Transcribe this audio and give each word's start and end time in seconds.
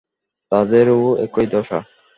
তাদেরও 0.51 0.99
একই 1.17 1.47
দশা। 1.47 1.79